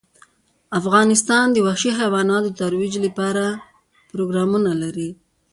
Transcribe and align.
افغانستان 0.79 1.45
د 1.51 1.57
وحشي 1.65 1.91
حیواناتو 1.99 2.47
د 2.51 2.55
ترویج 2.61 2.93
لپاره 3.05 3.43
پروګرامونه 4.11 4.71
لري. 4.81 5.09